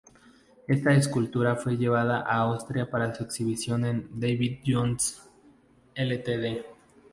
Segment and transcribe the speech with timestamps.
[0.67, 5.29] Esta escultura fue llevada a Australia para su exhibición en David Jones
[5.95, 6.65] Ltd.